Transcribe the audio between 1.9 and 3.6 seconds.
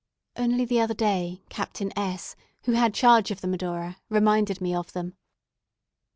S, who had charge of the